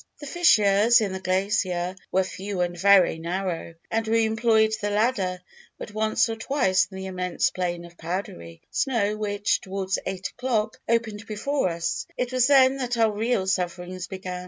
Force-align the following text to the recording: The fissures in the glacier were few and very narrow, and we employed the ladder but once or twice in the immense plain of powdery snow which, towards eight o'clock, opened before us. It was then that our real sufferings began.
The 0.19 0.25
fissures 0.25 0.99
in 0.99 1.11
the 1.13 1.19
glacier 1.19 1.95
were 2.11 2.23
few 2.23 2.61
and 2.61 2.75
very 2.75 3.19
narrow, 3.19 3.75
and 3.91 4.07
we 4.07 4.25
employed 4.25 4.71
the 4.81 4.89
ladder 4.89 5.43
but 5.77 5.93
once 5.93 6.27
or 6.27 6.35
twice 6.37 6.87
in 6.89 6.97
the 6.97 7.05
immense 7.05 7.51
plain 7.51 7.85
of 7.85 7.99
powdery 7.99 8.63
snow 8.71 9.15
which, 9.15 9.61
towards 9.61 9.99
eight 10.07 10.29
o'clock, 10.29 10.79
opened 10.89 11.27
before 11.27 11.69
us. 11.69 12.07
It 12.17 12.33
was 12.33 12.47
then 12.47 12.77
that 12.77 12.97
our 12.97 13.11
real 13.11 13.45
sufferings 13.45 14.07
began. 14.07 14.39